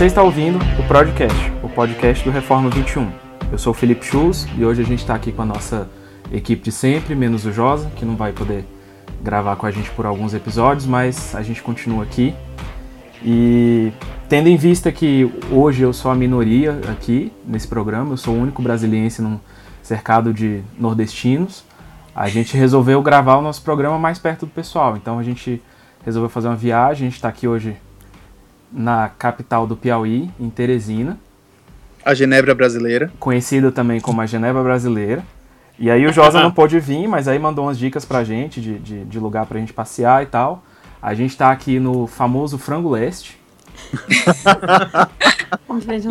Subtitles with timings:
[0.00, 3.12] Você está ouvindo o Podcast, o podcast do Reforma 21.
[3.52, 5.90] Eu sou o Felipe Schulz e hoje a gente está aqui com a nossa
[6.32, 8.64] equipe de sempre, menos o Josa, que não vai poder
[9.22, 12.34] gravar com a gente por alguns episódios, mas a gente continua aqui.
[13.22, 13.92] E
[14.26, 18.40] tendo em vista que hoje eu sou a minoria aqui nesse programa, eu sou o
[18.40, 19.38] único brasiliense num
[19.82, 21.62] cercado de nordestinos,
[22.16, 24.96] a gente resolveu gravar o nosso programa mais perto do pessoal.
[24.96, 25.60] Então a gente
[26.06, 27.76] resolveu fazer uma viagem, a gente está aqui hoje
[28.72, 31.18] na capital do Piauí, em Teresina.
[32.04, 33.10] A Genebra brasileira.
[33.18, 35.22] Conhecida também como a Genebra brasileira.
[35.78, 38.78] E aí o Josa não pôde vir, mas aí mandou umas dicas pra gente de,
[38.78, 40.62] de, de lugar pra gente passear e tal.
[41.00, 43.40] A gente tá aqui no famoso Frango Leste.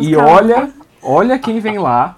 [0.00, 2.16] e olha, olha quem vem lá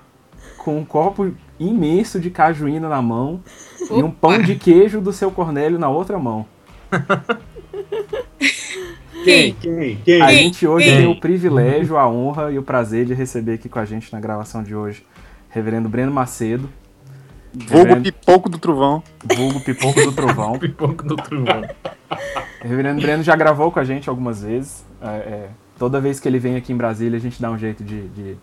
[0.56, 3.40] com um copo imenso de cajuína na mão
[3.82, 3.94] Opa.
[3.94, 6.46] e um pão de queijo do seu Cornélio na outra mão.
[9.24, 9.54] Quem?
[9.54, 9.96] Quem?
[9.96, 10.22] Quem?
[10.22, 10.96] A gente hoje Quem?
[10.98, 14.20] tem o privilégio, a honra e o prazer de receber aqui com a gente na
[14.20, 15.04] gravação de hoje
[15.48, 16.68] Reverendo Breno Macedo.
[17.52, 18.02] Vulgo Reverendo...
[18.04, 19.02] Pipoco do Trovão.
[19.36, 20.52] Vulgo Pipoco do Trovão.
[20.58, 21.62] Pipoco do Trovão.
[22.60, 24.84] Reverendo Breno já gravou com a gente algumas vezes.
[25.00, 27.84] É, é, toda vez que ele vem aqui em Brasília, a gente dá um jeito
[27.84, 28.36] de, de,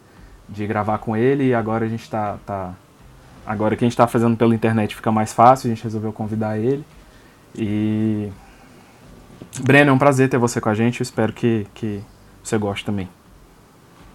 [0.48, 1.48] de gravar com ele.
[1.48, 2.76] E agora a gente está tá,
[3.46, 6.58] agora que a gente está fazendo pela internet fica mais fácil, a gente resolveu convidar
[6.58, 6.86] ele.
[7.56, 8.30] E
[9.62, 11.00] Breno, é um prazer ter você com a gente.
[11.00, 12.00] Eu espero que, que
[12.44, 13.08] você goste também.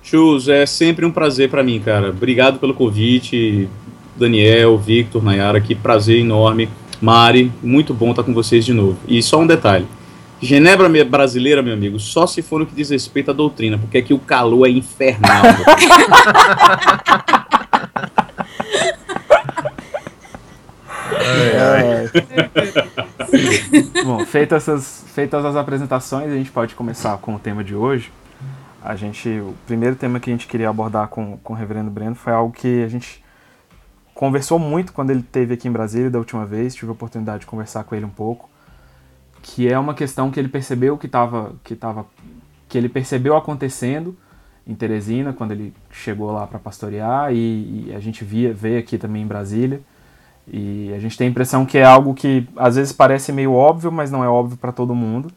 [0.02, 2.10] Chus, é sempre um prazer para mim, cara.
[2.10, 3.68] Obrigado pelo convite,
[4.16, 6.68] Daniel, Victor, Nayara, que prazer enorme.
[7.00, 8.98] Mari, muito bom estar com vocês de novo.
[9.08, 9.86] E só um detalhe:
[10.40, 14.12] Genebra brasileira, meu amigo, só se for no que diz respeito à doutrina, porque aqui
[14.12, 15.44] o calor é infernal.
[21.26, 23.04] É.
[24.04, 28.12] Bom, feitas, essas, feitas as apresentações, a gente pode começar com o tema de hoje.
[28.82, 32.14] A gente, o primeiro tema que a gente queria abordar com, com o Reverendo Breno
[32.14, 33.24] foi algo que a gente
[34.14, 37.46] conversou muito quando ele esteve aqui em Brasília da última vez, tive a oportunidade de
[37.46, 38.48] conversar com ele um pouco,
[39.42, 42.06] que é uma questão que ele percebeu que estava que tava,
[42.68, 44.16] que ele percebeu acontecendo
[44.66, 48.96] em Teresina quando ele chegou lá para pastorear e, e, a gente via vê aqui
[48.96, 49.82] também em Brasília
[50.46, 53.90] e a gente tem a impressão que é algo que às vezes parece meio óbvio,
[53.90, 55.32] mas não é óbvio para todo mundo,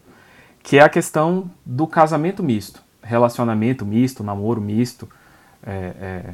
[0.61, 5.07] que é a questão do casamento misto, relacionamento misto, namoro misto,
[5.65, 6.33] é, é,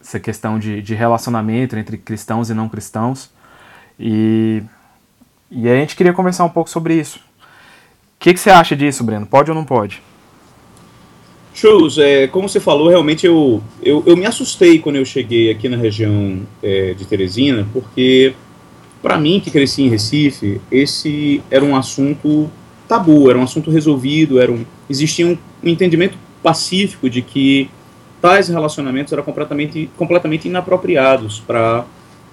[0.00, 3.30] essa questão de, de relacionamento entre cristãos e não cristãos.
[3.98, 4.62] E,
[5.50, 7.18] e a gente queria conversar um pouco sobre isso.
[7.18, 9.26] O que, que você acha disso, Breno?
[9.26, 10.02] Pode ou não pode?
[11.56, 15.70] Shows, é, como você falou, realmente eu, eu, eu, me assustei quando eu cheguei aqui
[15.70, 18.34] na região é, de Teresina, porque
[19.00, 22.50] para mim, que cresci em Recife, esse era um assunto
[22.86, 27.70] tabu, era um assunto resolvido, era um, existia um, um entendimento pacífico de que
[28.20, 31.86] tais relacionamentos eram completamente, completamente inapropriados para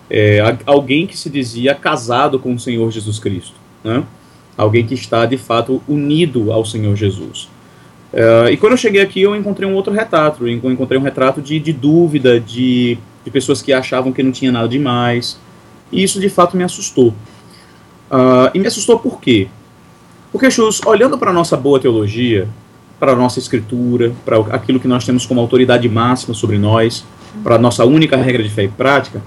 [0.10, 4.04] é, alguém que se dizia casado com o Senhor Jesus Cristo, né?
[4.58, 7.53] alguém que está de fato unido ao Senhor Jesus.
[8.14, 10.48] Uh, e quando eu cheguei aqui, eu encontrei um outro retrato.
[10.48, 14.52] Eu encontrei um retrato de, de dúvida, de, de pessoas que achavam que não tinha
[14.52, 15.40] nada demais.
[15.92, 17.10] E isso de fato me assustou.
[18.12, 19.48] Uh, e me assustou por quê?
[20.32, 22.48] Porque, Chus, olhando para a nossa boa teologia,
[23.00, 27.04] para a nossa escritura, para aquilo que nós temos como autoridade máxima sobre nós,
[27.44, 29.22] para a nossa única regra de fé e prática,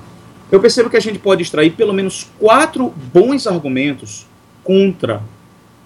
[0.50, 4.26] eu percebo que a gente pode extrair pelo menos quatro bons argumentos
[4.62, 5.20] contra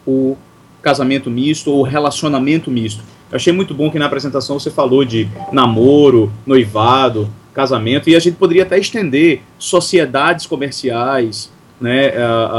[0.07, 0.37] o
[0.83, 3.03] casamento misto ou relacionamento misto.
[3.31, 8.19] Eu achei muito bom que na apresentação você falou de namoro, noivado, casamento, e a
[8.19, 12.13] gente poderia até estender sociedades comerciais, né,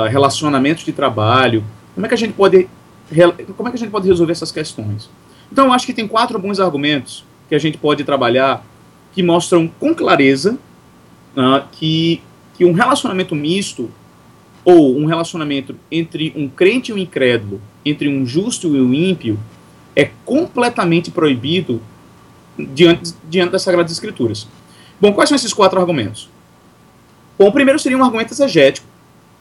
[0.09, 1.63] relacionamentos de trabalho.
[1.93, 2.67] Como é que a gente pode
[3.57, 5.09] como é que a gente pode resolver essas questões?
[5.51, 8.65] Então, eu acho que tem quatro bons argumentos que a gente pode trabalhar
[9.11, 10.57] que mostram com clareza
[11.35, 12.21] uh, que,
[12.57, 13.91] que um relacionamento misto
[14.63, 19.39] ou um relacionamento entre um crente e um incrédulo entre um justo e um ímpio
[19.95, 21.81] é completamente proibido
[22.57, 24.47] diante, diante das Sagradas Escrituras.
[24.99, 26.29] Bom, quais são esses quatro argumentos?
[27.37, 28.85] Bom, o primeiro seria um argumento exegético,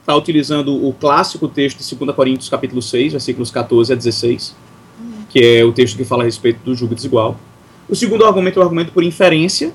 [0.01, 4.57] está utilizando o clássico texto de 2 Coríntios capítulo 6, versículos 14 a 16,
[5.29, 7.39] que é o texto que fala a respeito do jugo desigual.
[7.89, 9.75] O segundo argumento é o argumento por inferência,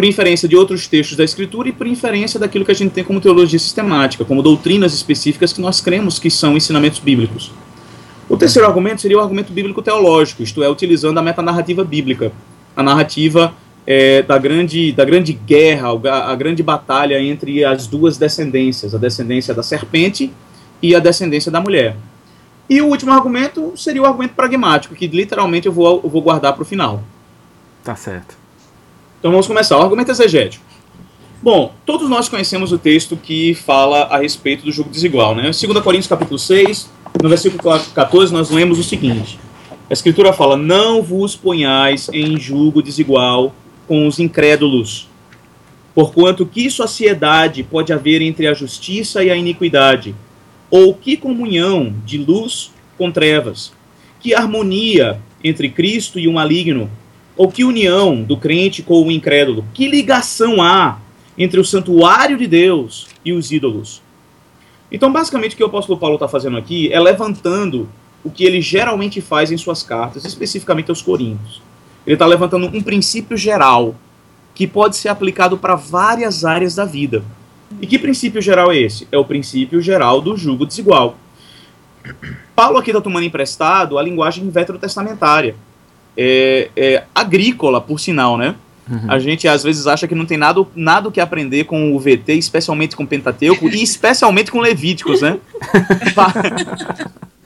[0.00, 3.04] por inferência de outros textos da Escritura e por inferência daquilo que a gente tem
[3.04, 7.52] como teologia sistemática, como doutrinas específicas que nós cremos que são ensinamentos bíblicos.
[8.26, 12.32] O terceiro argumento seria o argumento bíblico-teológico, isto é, utilizando a metanarrativa bíblica,
[12.74, 13.52] a narrativa
[13.86, 19.52] é, da, grande, da grande guerra, a, grande batalha entre as duas descendências, a descendência
[19.52, 20.32] da serpente
[20.80, 21.94] e a descendência da mulher.
[22.70, 26.54] E o último argumento seria o argumento pragmático, que literalmente eu vou, eu vou guardar
[26.54, 27.02] para o final.
[27.84, 28.39] Tá certo.
[29.20, 29.76] Então vamos começar.
[29.76, 30.64] O argumento exegético.
[31.42, 35.42] Bom, todos nós conhecemos o texto que fala a respeito do jogo desigual, né?
[35.42, 36.90] 2 Coríntios capítulo 6,
[37.22, 37.62] no versículo
[37.94, 39.38] 14, nós lemos o seguinte.
[39.88, 43.54] A escritura fala, não vos ponhais em julgo desigual
[43.86, 45.08] com os incrédulos,
[45.94, 50.14] porquanto que sociedade pode haver entre a justiça e a iniquidade?
[50.70, 53.72] Ou que comunhão de luz com trevas?
[54.20, 56.90] Que harmonia entre Cristo e o maligno?
[57.40, 59.64] Ou que união do crente com o incrédulo?
[59.72, 60.98] Que ligação há
[61.38, 64.02] entre o santuário de Deus e os ídolos?
[64.92, 67.88] Então, basicamente, o que o apóstolo Paulo está fazendo aqui é levantando
[68.22, 71.62] o que ele geralmente faz em suas cartas, especificamente aos Coríntios.
[72.06, 73.94] Ele está levantando um princípio geral
[74.54, 77.24] que pode ser aplicado para várias áreas da vida.
[77.80, 79.08] E que princípio geral é esse?
[79.10, 81.16] É o princípio geral do jugo desigual.
[82.54, 85.56] Paulo aqui está tomando emprestado a linguagem veterotestamentária.
[86.22, 88.54] É, é, agrícola, por sinal, né?
[88.90, 89.06] Uhum.
[89.08, 91.98] A gente às vezes acha que não tem nada, nada o que aprender com o
[91.98, 95.38] VT, especialmente com o Pentateuco e especialmente com Levíticos, né?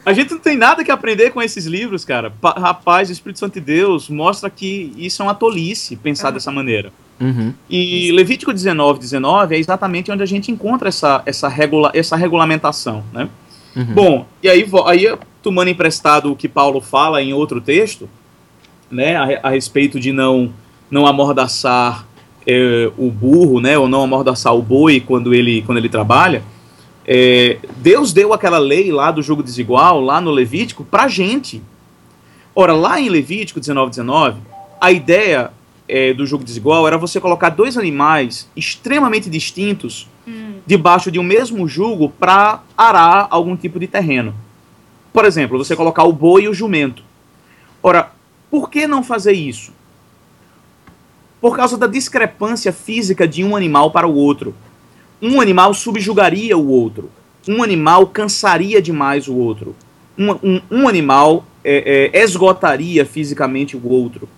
[0.05, 2.31] A gente não tem nada que aprender com esses livros, cara.
[2.31, 6.35] Pa rapaz, o Espírito Santo de Deus mostra que isso é uma tolice pensar uhum.
[6.35, 6.93] dessa maneira.
[7.21, 7.55] Uhum.
[7.71, 13.03] E Levítico 19, 19 é exatamente onde a gente encontra essa, essa, regula essa regulamentação,
[13.13, 13.29] né?
[13.75, 13.85] Uhum.
[13.95, 18.09] Bom, e aí, aí tomando emprestado o que Paulo fala em outro texto,
[18.95, 20.53] né, a, a respeito de não,
[20.91, 22.07] não amordaçar
[22.47, 26.43] é, o burro, né, ou não amordaçar o boi quando ele, quando ele trabalha,
[27.07, 31.63] é, Deus deu aquela lei lá do jogo desigual, lá no Levítico, pra gente.
[32.55, 34.41] Ora, lá em Levítico 19, 19,
[34.81, 35.51] a ideia
[35.89, 40.55] é, do jogo desigual era você colocar dois animais extremamente distintos hum.
[40.67, 44.35] debaixo de um mesmo jugo para arar algum tipo de terreno.
[45.13, 47.03] Por exemplo, você colocar o boi e o jumento.
[47.83, 48.11] Ora,
[48.55, 49.73] por que não fazer isso?
[51.41, 54.55] Por causa da discrepância física de um animal para o outro
[55.21, 57.11] um animal subjugaria o outro.
[57.49, 59.75] Um animal cansaria demais o outro.
[60.19, 64.29] Um, um, um animal é, é, esgotaria fisicamente o outro.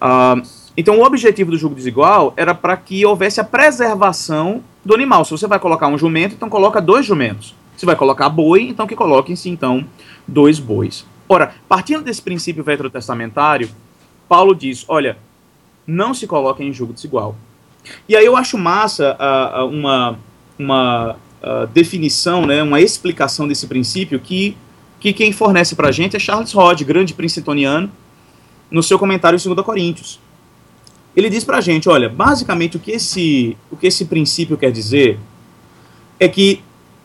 [0.00, 0.42] Ah,
[0.76, 5.24] então, o objetivo do jogo desigual era para que houvesse a preservação do animal.
[5.24, 7.54] Se você vai colocar um jumento, então coloca dois jumentos.
[7.76, 9.86] Se vai colocar boi, então que coloquem-se então
[10.26, 11.06] dois bois.
[11.28, 13.70] Ora, partindo desse princípio veterotestamentário,
[14.28, 15.18] Paulo diz: olha,
[15.86, 17.36] não se coloquem em jogo desigual.
[18.08, 20.18] E aí eu acho massa uh, uma,
[20.58, 24.56] uma uh, definição, né, uma explicação desse princípio que,
[24.98, 27.90] que quem fornece para a gente é Charles Rod, grande princetoniano,
[28.70, 30.20] no seu comentário em 2 Coríntios.
[31.14, 34.70] Ele diz para a gente, olha, basicamente o que, esse, o que esse princípio quer
[34.70, 35.18] dizer
[36.20, 36.60] é que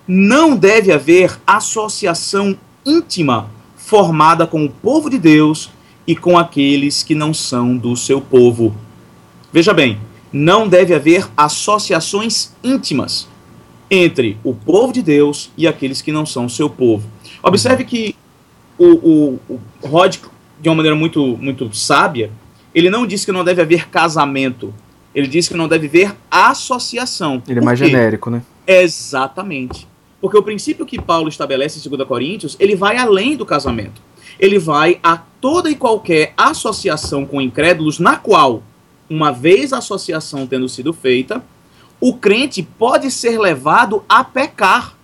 [0.07, 3.49] não deve haver associação íntima
[3.91, 5.69] formada com o povo de Deus
[6.07, 8.73] e com aqueles que não são do seu povo.
[9.51, 9.97] Veja bem,
[10.31, 13.27] não deve haver associações íntimas
[13.89, 17.05] entre o povo de Deus e aqueles que não são seu povo.
[17.43, 18.15] Observe que
[18.79, 20.15] o, o, o Rod,
[20.61, 22.31] de uma maneira muito, muito sábia,
[22.73, 24.73] ele não disse que não deve haver casamento.
[25.13, 27.43] Ele disse que não deve haver associação.
[27.45, 28.41] Ele é mais genérico, né?
[28.65, 29.85] Exatamente.
[30.21, 34.01] Porque o princípio que Paulo estabelece em 2 Coríntios, ele vai além do casamento.
[34.39, 38.63] Ele vai a toda e qualquer associação com incrédulos na qual
[39.09, 41.43] uma vez a associação tendo sido feita,
[41.99, 44.95] o crente pode ser levado a pecar.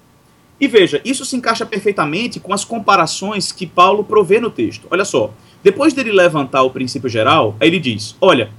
[0.59, 4.87] E veja, isso se encaixa perfeitamente com as comparações que Paulo provê no texto.
[4.89, 5.31] Olha só,
[5.61, 8.49] depois dele levantar o princípio geral, aí ele diz: olha,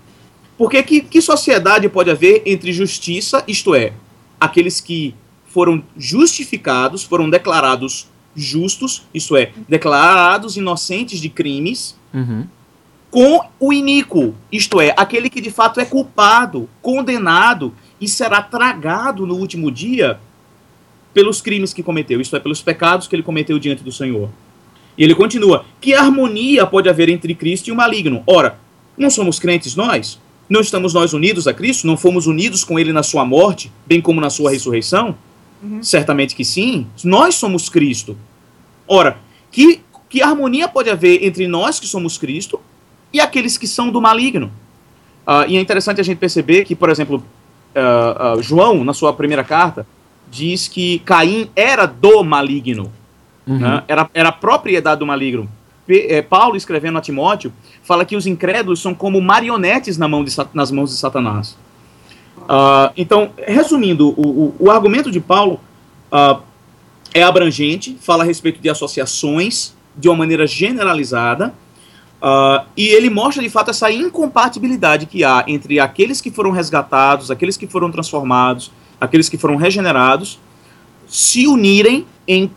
[0.56, 3.92] porque que, que sociedade pode haver entre justiça, isto é,
[4.38, 5.14] aqueles que
[5.48, 12.46] foram justificados, foram declarados justos, isto é, declarados inocentes de crimes, uhum
[13.10, 19.26] com o iníquo, isto é, aquele que de fato é culpado, condenado e será tragado
[19.26, 20.18] no último dia
[21.14, 24.28] pelos crimes que cometeu, isto é, pelos pecados que ele cometeu diante do Senhor.
[24.96, 28.22] E ele continua: Que harmonia pode haver entre Cristo e o maligno?
[28.26, 28.58] Ora,
[28.96, 30.20] não somos crentes nós?
[30.48, 31.86] Não estamos nós unidos a Cristo?
[31.86, 35.16] Não fomos unidos com ele na sua morte, bem como na sua ressurreição?
[35.62, 35.82] Uhum.
[35.82, 36.86] Certamente que sim.
[37.04, 38.16] Nós somos Cristo.
[38.86, 39.18] Ora,
[39.50, 42.60] que, que harmonia pode haver entre nós que somos Cristo
[43.12, 44.50] e aqueles que são do maligno.
[45.26, 47.22] Uh, e é interessante a gente perceber que, por exemplo,
[47.74, 49.86] uh, uh, João, na sua primeira carta,
[50.30, 52.92] diz que Caim era do maligno.
[53.46, 53.58] Uhum.
[53.58, 53.82] Né?
[53.88, 55.48] Era, era propriedade do maligno.
[55.86, 60.22] P é, Paulo, escrevendo a Timóteo, fala que os incrédulos são como marionetes na mão
[60.22, 61.56] de, nas mãos de Satanás.
[62.96, 65.60] Então, resumindo, o, o, o argumento de Paulo
[67.12, 71.54] é abrangente, fala a respeito de associações de uma maneira generalizada,
[72.22, 77.30] uh, e ele mostra de fato essa incompatibilidade que há entre aqueles que foram resgatados,
[77.30, 80.38] aqueles que foram transformados, aqueles que foram regenerados,
[81.06, 82.50] se unirem em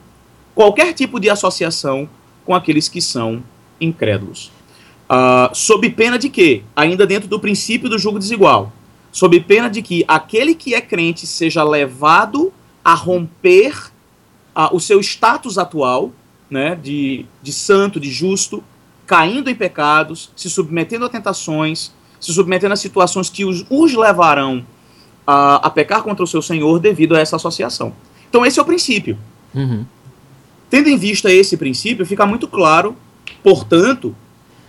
[0.54, 2.08] qualquer tipo de associação
[2.46, 3.42] com aqueles que são
[3.80, 4.52] incrédulos.
[5.10, 8.72] Uh, sob pena de que, ainda dentro do princípio do julgo desigual,
[9.12, 12.54] sob pena de que aquele que é crente seja levado
[12.84, 13.92] a romper
[14.56, 16.12] uh, o seu status atual,
[16.50, 18.64] né, de, de santo, de justo,
[19.06, 24.66] caindo em pecados, se submetendo a tentações, se submetendo a situações que os, os levarão
[25.26, 27.94] a, a pecar contra o seu Senhor devido a essa associação.
[28.30, 29.18] Então, esse é o princípio.
[29.54, 29.86] Uhum.
[30.70, 32.96] Tendo em vista esse princípio, fica muito claro,
[33.44, 34.16] portanto,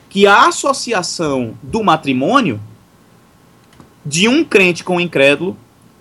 [0.09, 2.61] que a associação do matrimônio
[4.05, 5.57] de um crente com um incrédulo,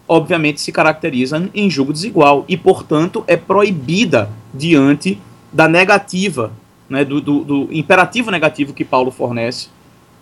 [0.08, 5.20] obviamente se caracteriza em julgo desigual e, portanto, é proibida diante
[5.52, 6.52] da negativa,
[6.90, 9.70] né, do, do, do imperativo negativo que Paulo fornece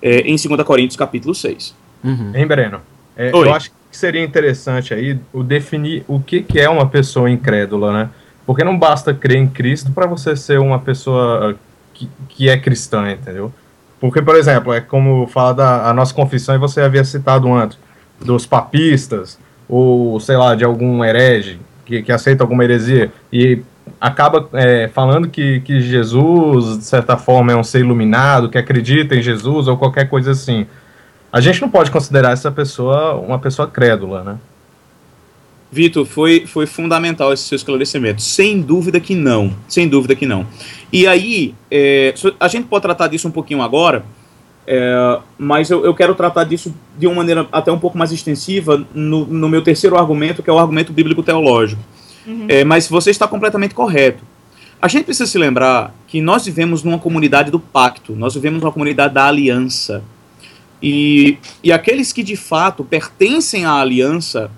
[0.02, 1.76] é, em 2 Coríntios capítulo 6.
[2.04, 2.32] Uhum.
[2.36, 2.82] Hein, Breno?
[3.18, 7.30] É, eu acho que seria interessante aí o definir o que, que é uma pessoa
[7.30, 8.10] incrédula, né?
[8.46, 11.56] Porque não basta crer em Cristo para você ser uma pessoa
[11.94, 13.52] que, que é cristã, entendeu?
[14.00, 17.78] Porque, por exemplo, é como fala da nossa confissão, e você havia citado antes,
[18.20, 19.38] dos papistas,
[19.68, 23.62] ou sei lá, de algum herege que, que aceita alguma heresia, e
[24.00, 29.16] acaba é, falando que, que Jesus, de certa forma, é um ser iluminado, que acredita
[29.16, 30.66] em Jesus, ou qualquer coisa assim.
[31.32, 34.38] A gente não pode considerar essa pessoa uma pessoa crédula, né?
[35.72, 38.22] Vitor, foi, foi fundamental esse seu esclarecimento.
[38.22, 39.54] Sem dúvida que não.
[39.68, 40.48] Sem dúvida que não.
[40.92, 44.04] E aí, é, a gente pode tratar disso um pouquinho agora,
[44.66, 48.86] é, mas eu, eu, quero tratar disso de uma maneira até um pouco mais extensiva
[48.94, 51.82] no, no meu terceiro argumento, que é o argumento bíblico-teológico.
[52.26, 52.46] Uhum.
[52.48, 54.24] É, mas você está completamente correto.
[54.82, 58.72] A gente precisa se lembrar que nós vivemos numa comunidade do pacto, nós vivemos numa
[58.72, 60.04] comunidade da aliança.
[60.82, 64.50] E, e aqueles que de fato pertencem à aliança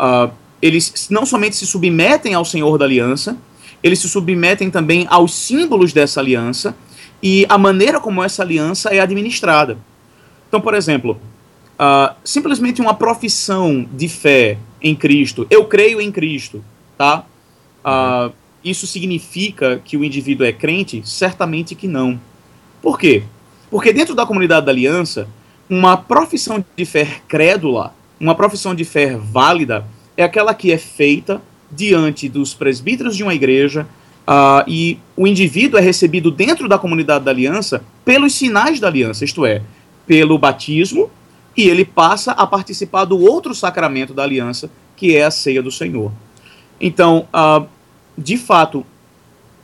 [0.00, 3.36] uh, eles não somente se submetem ao Senhor da aliança,
[3.82, 6.74] eles se submetem também aos símbolos dessa aliança
[7.22, 9.78] e a maneira como essa aliança é administrada.
[10.48, 11.20] Então, por exemplo,
[11.74, 16.64] uh, simplesmente uma profissão de fé em Cristo, eu creio em Cristo,
[16.96, 17.24] tá?
[17.84, 18.32] Uh,
[18.64, 21.02] isso significa que o indivíduo é crente?
[21.04, 22.18] Certamente que não.
[22.82, 23.22] Por quê?
[23.70, 25.28] Porque dentro da comunidade da aliança,
[25.68, 31.40] uma profissão de fé crédula uma profissão de fé válida é aquela que é feita
[31.70, 33.86] diante dos presbíteros de uma igreja
[34.26, 39.24] uh, e o indivíduo é recebido dentro da comunidade da aliança pelos sinais da aliança,
[39.24, 39.62] isto é,
[40.06, 41.10] pelo batismo,
[41.56, 45.70] e ele passa a participar do outro sacramento da aliança, que é a ceia do
[45.70, 46.12] Senhor.
[46.80, 47.66] Então, uh,
[48.16, 48.84] de fato,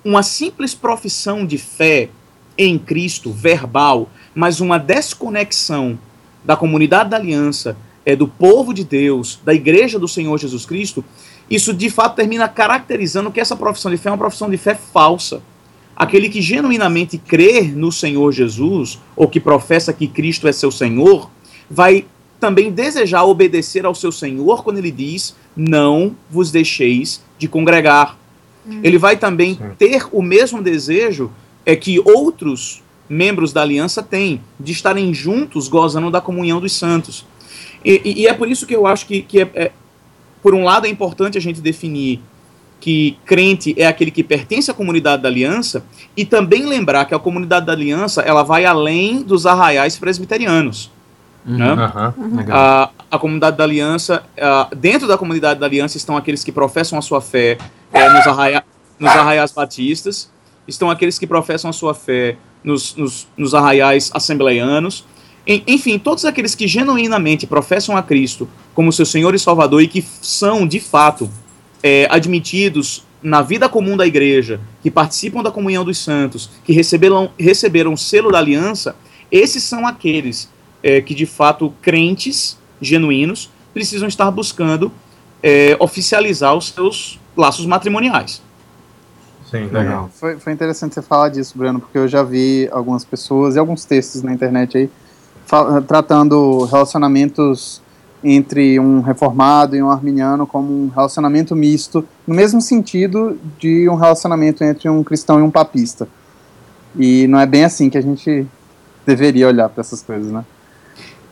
[0.05, 2.09] uma simples profissão de fé
[2.57, 5.99] em Cristo, verbal, mas uma desconexão
[6.45, 11.05] da comunidade da aliança é, do povo de Deus, da igreja do Senhor Jesus Cristo,
[11.51, 14.75] isso de fato termina caracterizando que essa profissão de fé é uma profissão de fé
[14.75, 15.43] falsa.
[15.95, 21.31] Aquele que genuinamente crê no Senhor Jesus, ou que professa que Cristo é seu Senhor,
[21.71, 22.07] vai
[22.41, 28.19] também desejar obedecer ao seu Senhor quando ele diz: Não vos deixeis de congregar.
[28.67, 28.81] Hum.
[28.83, 29.71] Ele vai também Sim.
[29.79, 31.31] ter o mesmo desejo
[31.65, 37.27] é que outros membros da aliança têm, de estarem juntos gozando da comunhão dos santos.
[37.85, 39.73] E, e, é por isso que eu acho que, que é, é,
[40.43, 42.21] por um lado, é importante a gente definir
[42.81, 45.85] que crente é aquele que pertence à comunidade da aliança
[46.17, 50.91] e também lembrar que a comunidade da aliança ela vai além dos arraiais presbiterianos.
[51.47, 51.75] Uhum, né?
[52.17, 54.25] uhum, a, a, comunidade da aliança,
[54.77, 57.59] dentro da comunidade da aliança estão aqueles que professam a sua fé
[57.93, 58.65] é, nos, arraia,
[58.99, 60.31] nos arraiais batistas,
[60.67, 65.05] estão aqueles que professam a sua fé nos, nos, nos arraiais assembleianos,
[65.47, 70.05] enfim, todos aqueles que genuinamente professam a Cristo como seu Senhor e Salvador e que
[70.21, 71.29] são, de fato,
[71.83, 77.31] é, admitidos na vida comum da igreja, que participam da comunhão dos santos, que receberam,
[77.39, 78.97] receberam o selo da aliança,
[79.31, 80.51] esses são aqueles
[80.83, 84.93] é, que, de fato, crentes genuínos precisam estar buscando
[85.43, 88.43] é, oficializar os seus laços matrimoniais.
[89.51, 90.11] Sim, legal.
[90.15, 93.85] Foi, foi interessante você falar disso, Breno, porque eu já vi algumas pessoas e alguns
[93.85, 94.91] textos na internet aí
[95.87, 97.83] tratando relacionamentos
[98.25, 103.97] entre um reformado e um arminiano como um relacionamento misto, no mesmo sentido de um
[103.97, 106.09] relacionamento entre um cristão e um papista.
[106.97, 108.47] E não é bem assim que a gente
[109.05, 110.45] deveria olhar para essas coisas, né?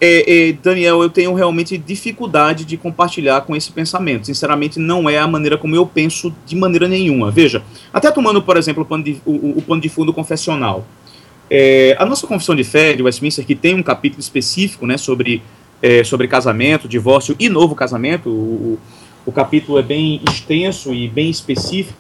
[0.01, 4.27] é, é, Daniel, eu tenho realmente dificuldade de compartilhar com esse pensamento.
[4.27, 7.31] Sinceramente, não é a maneira como eu penso de maneira nenhuma.
[7.31, 7.63] Veja,
[7.93, 10.87] até tomando, por exemplo, o pano de, o, o pano de fundo confessional.
[11.51, 15.43] É, a nossa confissão de fé de Westminster, que tem um capítulo específico né, sobre,
[15.83, 18.79] é, sobre casamento, divórcio e novo casamento, o,
[19.27, 21.99] o capítulo é bem extenso e bem específico,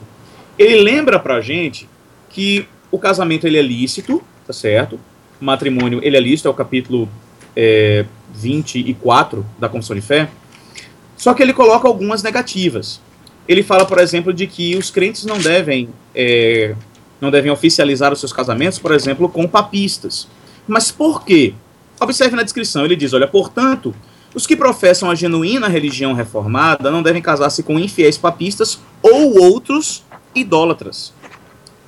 [0.58, 1.88] ele lembra pra gente
[2.28, 5.00] que o casamento ele é lícito, tá certo?
[5.40, 7.08] O matrimônio ele é lícito, é o capítulo
[7.56, 8.04] é,
[8.34, 10.28] 24 da Confissão de Fé.
[11.16, 13.00] Só que ele coloca algumas negativas.
[13.48, 16.74] Ele fala, por exemplo, de que os crentes não devem, é,
[17.20, 20.26] não devem oficializar os seus casamentos, por exemplo, com papistas.
[20.66, 21.54] Mas por quê?
[22.00, 23.94] Observe na descrição, ele diz, olha, portanto,
[24.34, 30.04] os que professam a genuína religião reformada não devem casar-se com infiéis papistas ou outros
[30.34, 31.12] idólatras.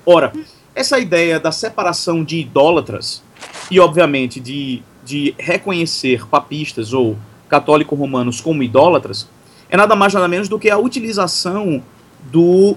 [0.05, 0.33] Ora,
[0.75, 3.23] essa ideia da separação de idólatras
[3.71, 7.17] e, obviamente, de, de reconhecer papistas ou
[7.49, 9.29] católicos romanos como idólatras
[9.69, 11.83] é nada mais nada menos do que a utilização
[12.31, 12.77] do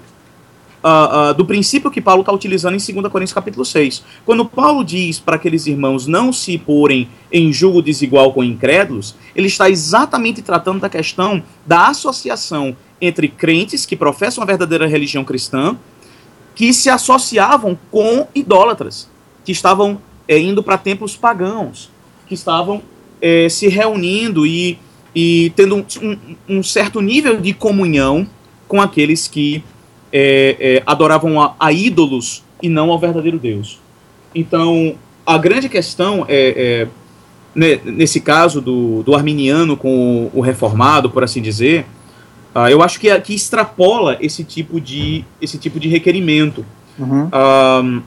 [0.86, 4.04] uh, uh, do princípio que Paulo está utilizando em 2 Coríntios capítulo 6.
[4.24, 9.48] Quando Paulo diz para aqueles irmãos não se porem em julgo desigual com incrédulos, ele
[9.48, 15.76] está exatamente tratando da questão da associação entre crentes que professam a verdadeira religião cristã,
[16.54, 19.10] que se associavam com idólatras,
[19.44, 21.90] que estavam é, indo para templos pagãos,
[22.28, 22.82] que estavam
[23.22, 24.80] é, se reunindo e,
[25.14, 26.18] e tendo um, um,
[26.58, 28.26] um certo nível de comunhão
[28.68, 29.64] com aqueles que
[30.18, 33.82] é, é, adoravam a, a, ídolos e não ao verdadeiro Deus.
[34.34, 34.96] Então,
[35.26, 36.88] a grande questão é,
[37.54, 41.86] é nesse caso do, do arminiano com o, o reformado, por assim dizer,
[42.56, 46.66] uh, eu acho que, que extrapola esse tipo de, esse tipo de requerimento.
[46.98, 47.26] Uhum.
[47.26, 48.02] Uh,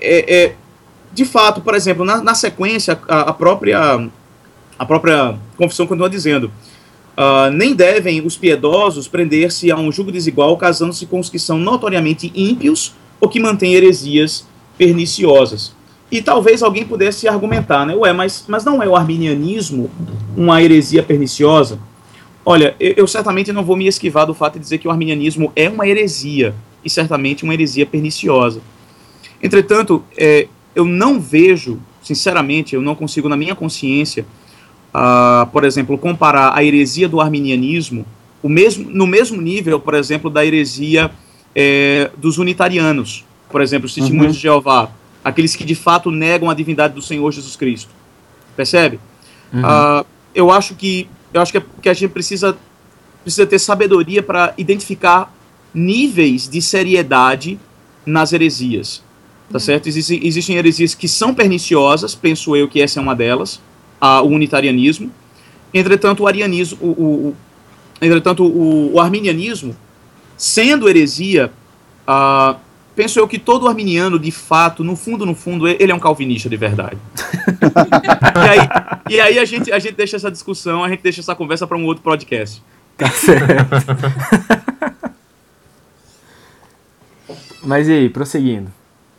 [0.00, 0.52] é,
[1.12, 4.08] de fato, por exemplo, na, na sequência, a, a, própria,
[4.78, 6.48] a própria confissão continua dizendo
[7.18, 11.58] Uh, nem devem os piedosos prender-se a um jugo desigual, casando-se com os que são
[11.58, 15.74] notoriamente ímpios ou que mantêm heresias perniciosas.
[16.12, 17.96] E talvez alguém pudesse argumentar, né?
[17.96, 19.90] Ué, mas, mas não é o arminianismo
[20.36, 21.80] uma heresia perniciosa?
[22.46, 25.52] Olha, eu, eu certamente não vou me esquivar do fato de dizer que o arminianismo
[25.56, 26.54] é uma heresia,
[26.84, 28.60] e certamente uma heresia perniciosa.
[29.42, 34.24] Entretanto, é, eu não vejo, sinceramente, eu não consigo, na minha consciência,
[34.94, 38.06] uh, por exemplo, comparar a heresia do arminianismo
[38.42, 41.10] o mesmo, no mesmo nível, por exemplo, da heresia
[41.54, 44.32] é, dos unitarianos, por exemplo, os testemunhos uhum.
[44.32, 44.90] de Jeová,
[45.24, 47.90] aqueles que de fato negam a divindade do Senhor Jesus Cristo.
[48.56, 49.00] Percebe?
[49.52, 49.60] Uhum.
[49.60, 52.56] Uh, eu acho que eu acho que, é, que a gente precisa
[53.22, 55.32] precisa ter sabedoria para identificar
[55.74, 57.58] níveis de seriedade
[58.06, 59.02] nas heresias.
[59.50, 59.60] Tá uhum.
[59.60, 59.88] certo?
[59.88, 63.60] Existem, existem heresias que são perniciosas, penso eu que essa é uma delas
[64.00, 65.10] a, o unitarianismo.
[65.72, 67.36] Entretanto, o arianismo, o, o,
[68.00, 69.76] entretanto, o, o, arminianismo,
[70.36, 71.52] sendo heresia,
[72.08, 72.56] uh,
[72.96, 76.48] penso eu que todo arminiano, de fato, no fundo, no fundo, ele é um calvinista
[76.48, 76.96] de verdade.
[78.34, 78.58] e, aí,
[79.10, 81.76] e aí, a, gente, a gente deixa essa discussão, a gente deixa essa conversa para
[81.76, 82.62] um outro podcast.
[82.96, 83.68] Tá certo.
[87.62, 88.72] Mas e aí, prosseguindo?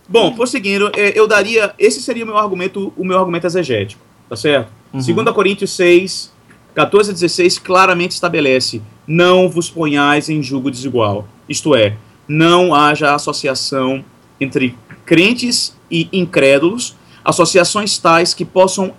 [0.07, 1.73] Bom, prosseguindo, é, eu daria.
[1.77, 4.08] Esse seria o meu argumento, o meu argumento exegético.
[4.29, 4.71] Tá certo?
[4.93, 5.23] Uhum.
[5.23, 6.31] 2 Coríntios 6,
[6.75, 11.27] 14 a 16 claramente estabelece: não vos ponhais em julgo desigual.
[11.47, 14.05] Isto é, não haja associação
[14.39, 18.93] entre crentes e incrédulos, associações tais que possam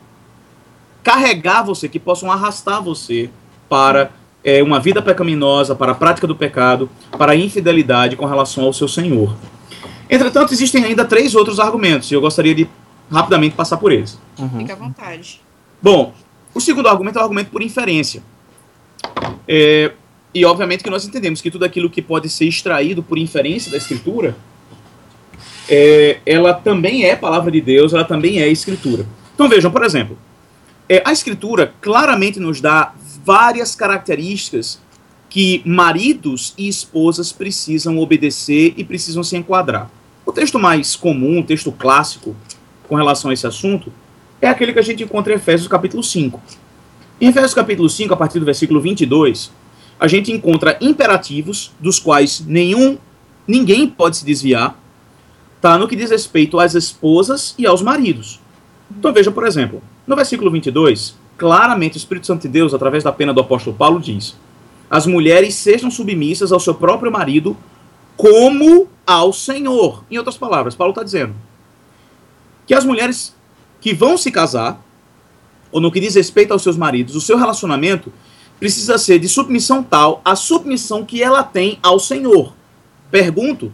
[1.03, 3.31] carregar você, que possam arrastar você
[3.69, 4.11] para
[4.45, 8.73] é, uma vida pecaminosa, para a prática do pecado, para a infidelidade com relação ao
[8.73, 9.35] seu Senhor.
[10.09, 12.69] Entretanto, existem ainda três outros argumentos, e eu gostaria de
[13.11, 14.19] rapidamente passar por eles.
[14.39, 14.61] Uhum.
[14.61, 15.41] Fique à vontade.
[15.83, 16.15] Bom,
[16.55, 18.23] o segundo argumento é o argumento por inferência.
[19.47, 19.93] É,
[20.33, 23.77] e obviamente que nós entendemos que tudo aquilo que pode ser extraído por inferência da
[23.77, 24.37] escritura,
[25.69, 29.07] é, ela também é palavra de Deus, ela também é escritura.
[29.35, 30.19] Então vejam, por exemplo,
[30.89, 32.95] é, a escritura claramente nos dá
[33.25, 34.81] várias características
[35.29, 39.89] que maridos e esposas precisam obedecer e precisam se enquadrar.
[40.27, 42.35] O texto mais comum, o texto clássico,
[42.91, 43.93] com relação a esse assunto
[44.43, 46.43] é aquele que a gente encontra em Efésios capítulo 5.
[47.21, 49.53] Em Efésios capítulo 5, a partir do versículo 22,
[49.99, 52.99] a gente encontra imperativos dos quais nenhum
[53.47, 54.77] ninguém pode se desviar,
[55.61, 58.41] tá no que diz respeito às esposas e aos maridos.
[58.91, 63.13] Então veja, por exemplo, no versículo 22, claramente o Espírito Santo de Deus, através da
[63.13, 64.35] pena do apóstolo Paulo, diz:
[64.91, 67.57] As mulheres sejam submissas ao seu próprio marido
[68.17, 70.03] como ao Senhor.
[70.11, 71.35] Em outras palavras, Paulo está dizendo:
[72.71, 73.35] que as mulheres
[73.81, 74.81] que vão se casar
[75.73, 78.13] ou no que diz respeito aos seus maridos, o seu relacionamento
[78.61, 82.55] precisa ser de submissão tal a submissão que ela tem ao Senhor.
[83.11, 83.73] Pergunto,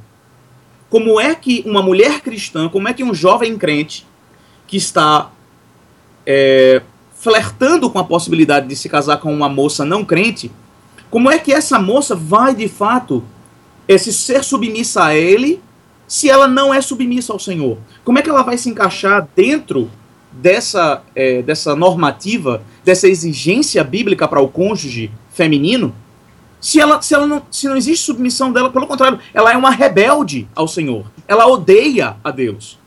[0.88, 4.06] como é que uma mulher cristã, como é que um jovem crente
[4.66, 5.30] que está
[6.24, 6.80] é,
[7.14, 10.50] flertando com a possibilidade de se casar com uma moça não crente,
[11.10, 13.22] como é que essa moça vai de fato
[13.86, 15.60] esse ser submissa a ele
[16.06, 17.78] se ela não é submissa ao Senhor?
[18.04, 19.90] Como é que ela vai se encaixar dentro
[20.32, 25.94] dessa, é, dessa normativa, dessa exigência bíblica para o cônjuge feminino,
[26.60, 29.70] se ela, se ela não, se não existe submissão dela, pelo contrário, ela é uma
[29.70, 31.06] rebelde ao Senhor.
[31.28, 32.78] Ela odeia a Deus.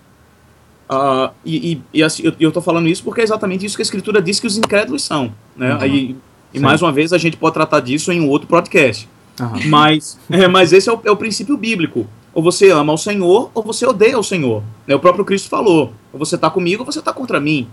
[0.89, 3.84] Uh, e, e, e assim, eu estou falando isso porque é exatamente isso que a
[3.84, 5.32] Escritura diz que os incrédulos são.
[5.55, 5.75] Né?
[5.75, 5.86] Uhum.
[5.86, 6.15] E,
[6.55, 9.08] e mais uma vez a gente pode tratar disso em um outro podcast.
[9.39, 9.69] Uhum.
[9.69, 12.08] Mas, é, mas esse é o, é o princípio bíblico.
[12.33, 14.63] Ou você ama o Senhor, ou você odeia o Senhor.
[14.85, 14.95] Né?
[14.95, 17.67] O próprio Cristo falou: ou você está comigo, ou você está contra mim.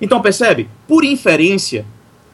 [0.00, 0.68] Então, percebe?
[0.88, 1.84] Por inferência,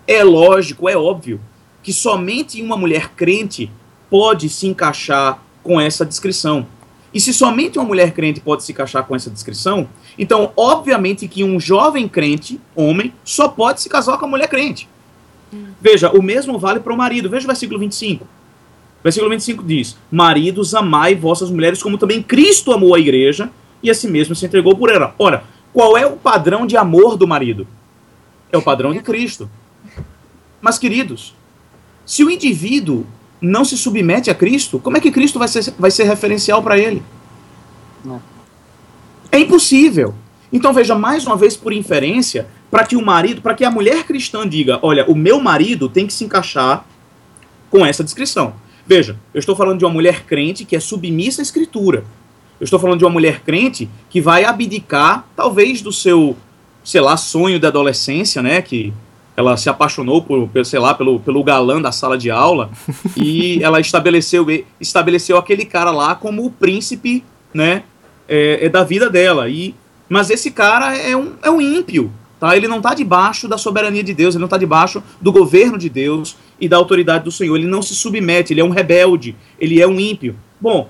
[0.06, 1.40] é lógico, é óbvio,
[1.82, 3.70] que somente uma mulher crente
[4.08, 6.66] pode se encaixar com essa descrição.
[7.12, 9.88] E se somente uma mulher crente pode se encaixar com essa descrição,
[10.18, 14.88] então, obviamente que um jovem crente, homem, só pode se casar com a mulher crente.
[15.52, 15.66] Hum.
[15.80, 17.30] Veja, o mesmo vale para o marido.
[17.30, 18.26] Veja o versículo 25.
[19.06, 23.48] Versículo 25 diz: Maridos, amai vossas mulheres, como também Cristo amou a igreja
[23.80, 25.14] e a si mesmo se entregou por ela.
[25.16, 27.68] Ora, qual é o padrão de amor do marido?
[28.50, 29.48] É o padrão de Cristo.
[30.60, 31.36] Mas, queridos,
[32.04, 33.06] se o indivíduo
[33.40, 36.76] não se submete a Cristo, como é que Cristo vai ser, vai ser referencial para
[36.76, 37.00] ele?
[38.04, 38.20] Não.
[39.30, 40.16] É impossível.
[40.52, 44.02] Então veja mais uma vez por inferência, para que o marido, para que a mulher
[44.02, 46.84] cristã diga, olha, o meu marido tem que se encaixar
[47.70, 48.65] com essa descrição.
[48.86, 52.04] Veja, eu estou falando de uma mulher crente que é submissa à escritura.
[52.60, 56.36] Eu estou falando de uma mulher crente que vai abdicar, talvez, do seu,
[56.84, 58.62] sei lá, sonho da adolescência, né?
[58.62, 58.92] Que
[59.36, 62.70] ela se apaixonou por, sei lá, pelo, pelo galã da sala de aula
[63.16, 64.46] e ela estabeleceu,
[64.80, 67.22] estabeleceu aquele cara lá como o príncipe,
[67.52, 67.82] né?
[68.28, 69.48] É, é da vida dela.
[69.48, 69.74] E,
[70.08, 72.56] mas esse cara é um, é um ímpio, tá?
[72.56, 75.88] Ele não está debaixo da soberania de Deus, ele não está debaixo do governo de
[75.88, 77.56] Deus, e da autoridade do Senhor.
[77.56, 80.36] Ele não se submete, ele é um rebelde, ele é um ímpio.
[80.60, 80.88] Bom,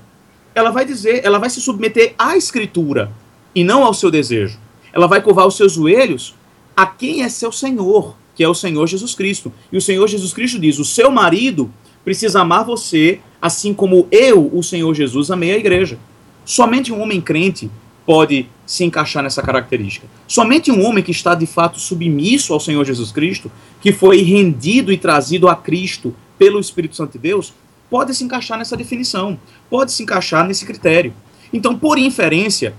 [0.54, 3.10] ela vai dizer, ela vai se submeter à escritura
[3.54, 4.58] e não ao seu desejo.
[4.92, 6.34] Ela vai curvar os seus joelhos
[6.76, 9.52] a quem é seu Senhor, que é o Senhor Jesus Cristo.
[9.72, 11.70] E o Senhor Jesus Cristo diz: "O seu marido
[12.04, 15.98] precisa amar você, assim como eu, o Senhor Jesus, amei a igreja".
[16.44, 17.70] Somente um homem crente
[18.06, 20.06] pode se encaixar nessa característica.
[20.28, 24.92] Somente um homem que está de fato submisso ao Senhor Jesus Cristo, que foi rendido
[24.92, 27.52] e trazido a Cristo pelo Espírito Santo de Deus,
[27.90, 29.38] pode se encaixar nessa definição,
[29.68, 31.12] pode se encaixar nesse critério.
[31.52, 32.74] Então, por inferência,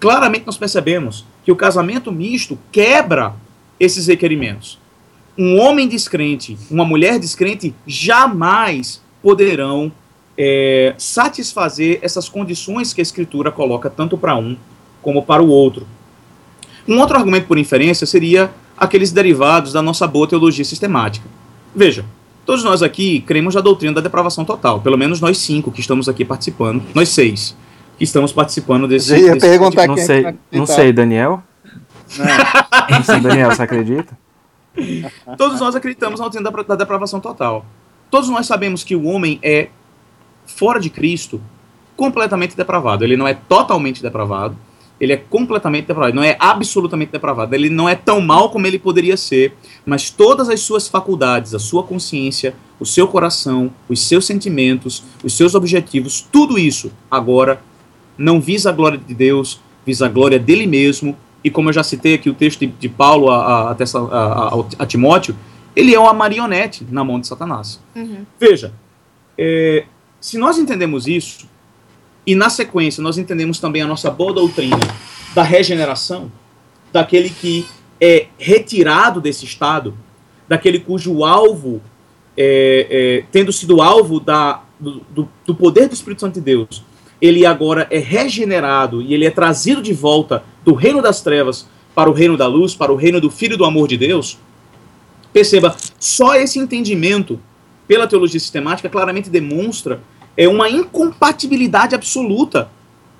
[0.00, 3.34] claramente nós percebemos que o casamento misto quebra
[3.78, 4.78] esses requerimentos.
[5.38, 9.92] Um homem descrente, uma mulher descrente jamais poderão
[10.38, 14.56] é, satisfazer essas condições que a Escritura coloca tanto para um
[15.00, 15.86] como para o outro.
[16.86, 21.26] Um outro argumento por inferência seria aqueles derivados da nossa boa teologia sistemática.
[21.74, 22.04] Veja,
[22.44, 26.08] todos nós aqui cremos na doutrina da depravação total, pelo menos nós cinco que estamos
[26.08, 27.56] aqui participando, nós seis
[27.98, 29.12] que estamos participando desse.
[29.12, 31.42] Eu ia desse perguntar não sei, não sei, Daniel.
[32.18, 32.26] Não.
[32.98, 34.18] não sei, Daniel, você acredita?
[35.38, 37.64] Todos nós acreditamos na doutrina da depravação total.
[38.10, 39.68] Todos nós sabemos que o homem é
[40.46, 41.40] fora de Cristo,
[41.96, 43.04] completamente depravado.
[43.04, 44.56] Ele não é totalmente depravado,
[45.00, 47.54] ele é completamente depravado, não é absolutamente depravado.
[47.54, 49.54] Ele não é tão mal como ele poderia ser,
[49.84, 55.36] mas todas as suas faculdades, a sua consciência, o seu coração, os seus sentimentos, os
[55.36, 57.60] seus objetivos, tudo isso agora
[58.16, 61.16] não visa a glória de Deus, visa a glória dele mesmo.
[61.44, 64.86] E como eu já citei aqui o texto de, de Paulo a, a, a, a,
[64.86, 65.36] Timóteo,
[65.76, 67.80] ele é uma marionete na mão de Satanás.
[67.94, 68.24] Uhum.
[68.40, 68.72] Veja,
[69.38, 69.84] é,
[70.26, 71.46] se nós entendemos isso,
[72.26, 74.76] e na sequência nós entendemos também a nossa boa doutrina
[75.32, 76.32] da regeneração,
[76.92, 77.64] daquele que
[78.00, 79.96] é retirado desse estado,
[80.48, 81.80] daquele cujo alvo,
[82.36, 86.82] é, é, tendo sido alvo da, do, do poder do Espírito Santo de Deus,
[87.22, 92.10] ele agora é regenerado e ele é trazido de volta do reino das trevas para
[92.10, 94.36] o reino da luz, para o reino do Filho do amor de Deus.
[95.32, 97.38] Perceba, só esse entendimento
[97.86, 100.00] pela teologia sistemática claramente demonstra
[100.36, 102.70] é uma incompatibilidade absoluta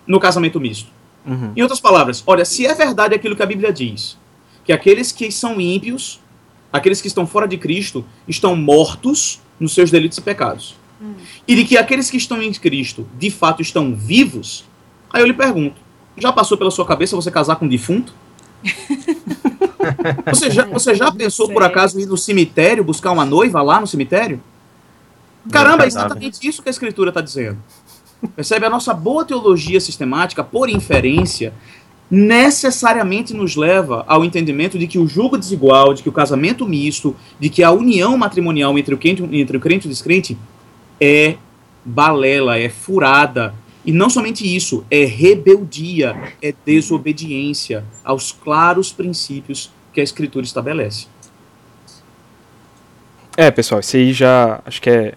[0.07, 0.91] no casamento misto.
[1.27, 1.53] Uhum.
[1.57, 4.17] Em outras palavras, olha, se é verdade aquilo que a Bíblia diz,
[4.65, 6.21] que aqueles que são ímpios,
[6.73, 11.15] aqueles que estão fora de Cristo, estão mortos nos seus delitos e pecados, uhum.
[11.49, 14.65] e de que aqueles que estão em Cristo de fato estão vivos,
[15.11, 15.81] aí eu lhe pergunto:
[16.17, 18.15] já passou pela sua cabeça você casar com um defunto?
[20.27, 23.87] Você já, você já pensou, por acaso, ir no cemitério buscar uma noiva lá no
[23.87, 24.41] cemitério?
[25.51, 27.59] Caramba, é exatamente isso que a escritura está dizendo.
[28.35, 28.67] Percebe?
[28.67, 31.53] A nossa boa teologia sistemática, por inferência,
[32.11, 37.17] necessariamente nos leva ao entendimento de que o julgo desigual, de que o casamento misto,
[37.39, 40.39] de que a união matrimonial entre o crente, entre o crente e o descrente
[41.01, 41.37] é
[41.85, 43.55] balela, é furada.
[43.85, 51.07] E não somente isso, é rebeldia, é desobediência aos claros princípios que a Escritura estabelece.
[53.37, 55.15] É, pessoal, isso aí já acho que é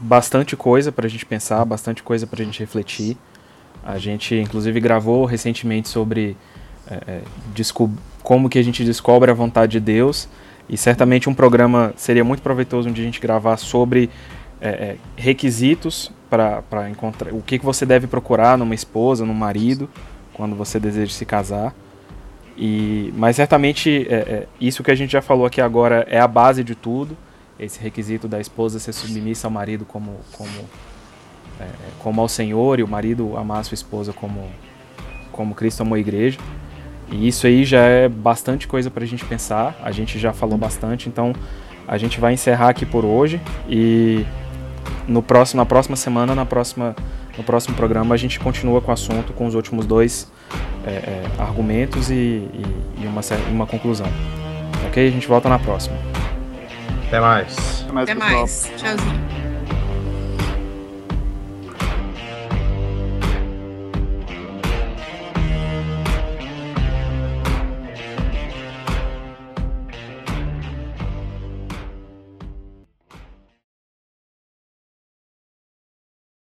[0.00, 3.16] bastante coisa para a gente pensar, bastante coisa para a gente refletir.
[3.84, 6.36] A gente, inclusive, gravou recentemente sobre
[6.90, 7.22] é, é
[8.22, 10.28] como que a gente descobre a vontade de Deus.
[10.68, 14.08] E certamente um programa seria muito proveitoso onde a gente gravar sobre
[14.60, 19.90] é, é requisitos para encontrar o que, que você deve procurar numa esposa, num marido,
[20.32, 21.74] quando você deseja se casar.
[22.56, 26.28] E, mas certamente é, é, isso que a gente já falou aqui agora é a
[26.28, 27.16] base de tudo
[27.60, 30.50] esse requisito da esposa ser submissa ao marido como, como,
[31.60, 31.66] é,
[31.98, 34.48] como ao Senhor e o marido amar a sua esposa como,
[35.30, 36.38] como Cristo amou a igreja.
[37.10, 40.56] E isso aí já é bastante coisa para a gente pensar, a gente já falou
[40.56, 41.34] bastante, então
[41.86, 44.24] a gente vai encerrar aqui por hoje e
[45.08, 46.94] no próximo, na próxima semana, na próxima,
[47.36, 50.30] no próximo programa, a gente continua com o assunto, com os últimos dois
[50.86, 52.64] é, é, argumentos e, e,
[53.02, 53.20] e uma,
[53.50, 54.06] uma conclusão.
[54.86, 55.06] Ok?
[55.06, 56.09] A gente volta na próxima.
[57.10, 57.56] Até mais.
[57.82, 58.08] Até mais.
[58.08, 58.72] Até mais.
[58.76, 59.39] Tchauzinho.